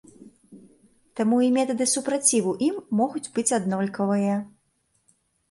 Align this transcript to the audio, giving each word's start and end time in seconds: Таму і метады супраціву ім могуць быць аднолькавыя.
Таму 1.19 1.37
і 1.47 1.49
метады 1.57 1.87
супраціву 1.91 2.55
ім 2.69 2.75
могуць 3.01 3.25
быць 3.37 3.55
аднолькавыя. 3.61 4.35